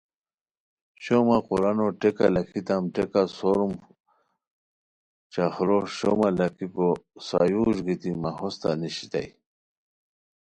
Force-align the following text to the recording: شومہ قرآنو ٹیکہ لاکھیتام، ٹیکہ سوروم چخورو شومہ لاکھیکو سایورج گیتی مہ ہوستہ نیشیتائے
شومہ 1.03 1.37
قرآنو 1.47 1.87
ٹیکہ 1.99 2.27
لاکھیتام، 2.33 2.83
ٹیکہ 2.93 3.21
سوروم 3.37 3.73
چخورو 5.33 5.79
شومہ 5.97 6.29
لاکھیکو 6.37 6.87
سایورج 7.27 7.77
گیتی 7.85 8.11
مہ 8.21 8.31
ہوستہ 8.37 8.69
نیشیتائے 8.79 9.29